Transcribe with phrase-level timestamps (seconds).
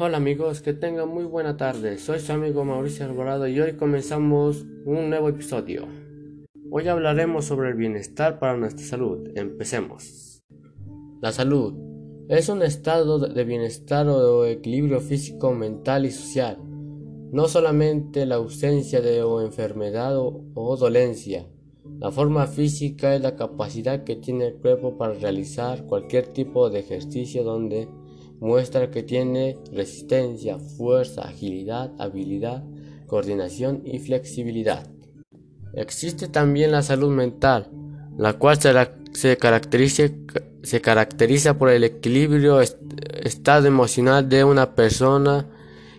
[0.00, 1.98] Hola amigos, que tengan muy buena tarde.
[1.98, 5.88] Soy su amigo Mauricio Alvarado y hoy comenzamos un nuevo episodio.
[6.70, 9.28] Hoy hablaremos sobre el bienestar para nuestra salud.
[9.34, 10.44] Empecemos.
[11.20, 11.74] La salud
[12.28, 16.58] es un estado de bienestar o equilibrio físico, mental y social.
[17.32, 21.48] No solamente la ausencia de o enfermedad o dolencia.
[21.98, 26.78] La forma física es la capacidad que tiene el cuerpo para realizar cualquier tipo de
[26.78, 27.88] ejercicio donde
[28.40, 32.64] muestra que tiene resistencia, fuerza, agilidad, habilidad,
[33.06, 34.86] coordinación y flexibilidad.
[35.74, 37.70] Existe también la salud mental,
[38.16, 38.58] la cual
[39.12, 40.08] se, caracteriza,
[41.58, 45.46] por el equilibrio estado emocional de una persona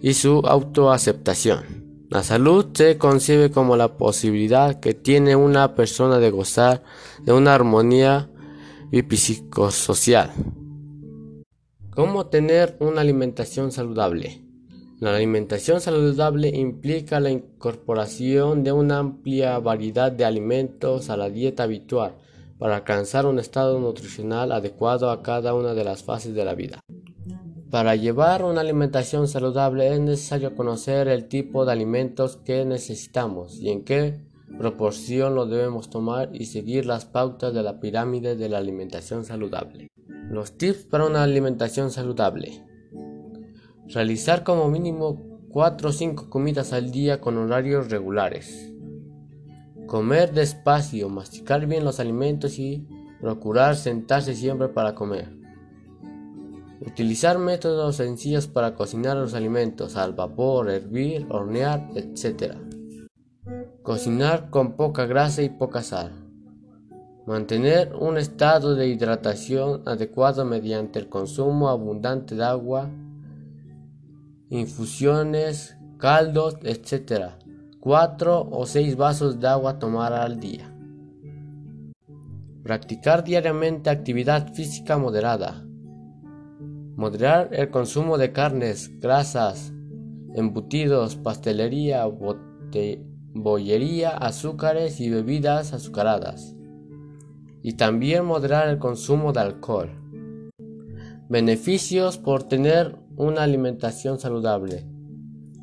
[0.00, 1.84] y su autoaceptación.
[2.08, 6.84] La salud se concibe como la posibilidad que tiene una persona de gozar
[7.24, 8.30] de una armonía
[9.10, 10.30] psicosocial.
[11.96, 14.42] ¿Cómo tener una alimentación saludable?
[15.00, 21.62] La alimentación saludable implica la incorporación de una amplia variedad de alimentos a la dieta
[21.62, 22.16] habitual
[22.58, 26.80] para alcanzar un estado nutricional adecuado a cada una de las fases de la vida.
[27.70, 33.70] Para llevar una alimentación saludable es necesario conocer el tipo de alimentos que necesitamos y
[33.70, 34.20] en qué
[34.58, 39.88] proporción lo debemos tomar y seguir las pautas de la pirámide de la alimentación saludable.
[40.36, 42.62] Los tips para una alimentación saludable.
[43.88, 48.70] Realizar como mínimo 4 o 5 comidas al día con horarios regulares.
[49.86, 52.86] Comer despacio, masticar bien los alimentos y
[53.18, 55.34] procurar sentarse siempre para comer.
[56.82, 62.56] Utilizar métodos sencillos para cocinar los alimentos al vapor, hervir, hornear, etc.
[63.82, 66.25] Cocinar con poca grasa y poca sal.
[67.26, 72.88] Mantener un estado de hidratación adecuado mediante el consumo abundante de agua,
[74.48, 77.32] infusiones, caldos, etc.
[77.80, 80.72] 4 o 6 vasos de agua tomar al día.
[82.62, 85.66] Practicar diariamente actividad física moderada.
[86.94, 89.72] Moderar el consumo de carnes, grasas,
[90.36, 92.06] embutidos, pastelería,
[93.34, 96.55] bollería, azúcares y bebidas azucaradas
[97.66, 99.90] y también moderar el consumo de alcohol.
[101.28, 104.86] Beneficios por tener una alimentación saludable.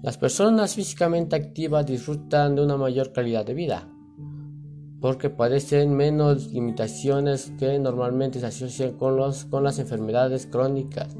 [0.01, 3.87] Las personas físicamente activas disfrutan de una mayor calidad de vida
[4.99, 11.15] porque padecen menos limitaciones que normalmente se asocian con, los, con las enfermedades crónicas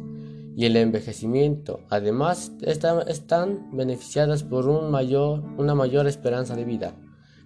[0.54, 1.80] y el envejecimiento.
[1.90, 6.94] Además, están beneficiadas por un mayor, una mayor esperanza de vida,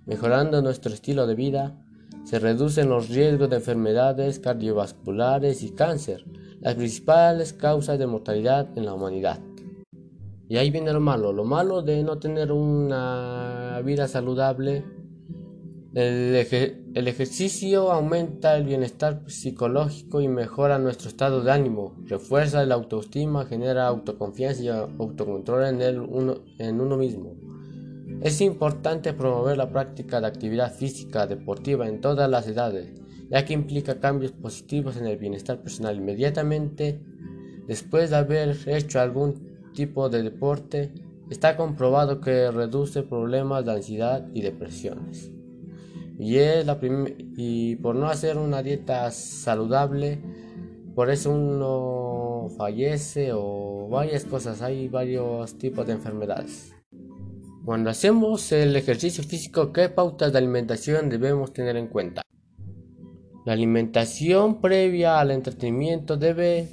[0.07, 1.83] mejorando nuestro estilo de vida
[2.27, 6.25] se reducen los riesgos de enfermedades cardiovasculares y cáncer,
[6.59, 9.39] las principales causas de mortalidad en la humanidad.
[10.49, 14.83] Y ahí viene lo malo, lo malo de no tener una vida saludable.
[15.93, 16.35] El,
[17.07, 23.87] ejercicio aumenta el bienestar psicológico y mejora nuestro estado de ánimo, refuerza la autoestima, genera
[23.87, 27.46] autoconfianza y autocontrol en, el uno, en uno mismo.
[28.21, 32.91] Es importante promover la práctica de actividad física deportiva en todas las edades,
[33.29, 36.99] ya que implica cambios positivos en el bienestar personal inmediatamente
[37.67, 40.91] después de haber hecho algún tipo de deporte.
[41.29, 45.31] Está comprobado que reduce problemas de ansiedad y depresiones.
[46.17, 50.19] Y, es la y por no hacer una dieta saludable,
[50.95, 56.73] por eso uno fallece o varias cosas, hay varios tipos de enfermedades.
[57.67, 62.21] Cuando hacemos el ejercicio físico, ¿qué pautas de alimentación debemos tener en cuenta?
[63.45, 66.69] La alimentación previa al entretenimiento debe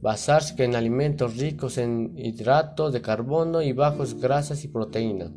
[0.00, 5.32] basarse en alimentos ricos en hidratos de carbono y bajos grasas y proteínas.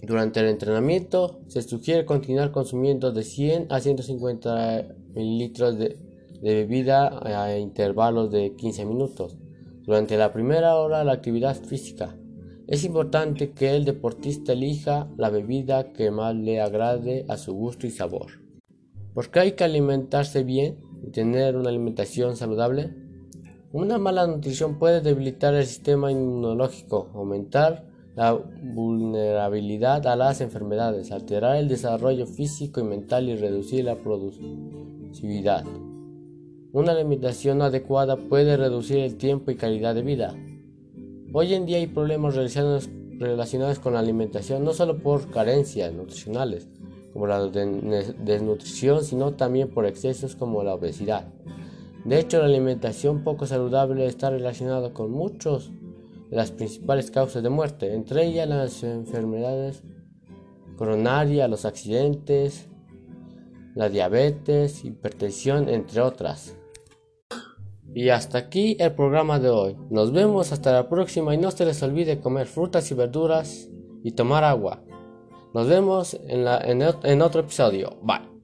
[0.03, 5.99] Durante el entrenamiento se sugiere continuar consumiendo de 100 a 150 mililitros de,
[6.43, 9.38] bebida a intervalos de 15 minutos
[9.82, 12.14] durante la primera hora de la actividad física.
[12.67, 17.87] Es importante que el deportista elija la bebida que más le agrade a su gusto
[17.87, 18.46] y sabor.
[19.17, 22.95] ¿Por qué hay que alimentarse bien y tener una alimentación saludable?
[23.73, 31.57] Una mala nutrición puede debilitar el sistema inmunológico, aumentar la vulnerabilidad a las enfermedades, alterar
[31.57, 35.65] el desarrollo físico y mental y reducir la productividad.
[36.75, 40.35] Una alimentación adecuada puede reducir el tiempo y calidad de vida.
[41.33, 46.69] Hoy en día hay problemas relacionados, con la alimentación no solo por carencias nutricionales,
[47.17, 51.27] como la desnutrición, sino también por excesos como la obesidad.
[52.05, 55.73] De hecho, la alimentación poco saludable está relacionada con muchos
[56.29, 59.83] de las principales causas de muerte, entre ellas las enfermedades
[60.77, 62.69] coronarias, los accidentes,
[63.75, 66.55] la diabetes, hipertensión, entre otras.
[67.95, 69.77] Y hasta aquí el programa de hoy.
[69.89, 73.71] Nos vemos hasta la próxima y no se les olvide comer frutas y verduras
[74.05, 74.83] y tomar agua.
[75.56, 77.97] Nos vemos en, en otro episodio.
[78.03, 78.36] Bye.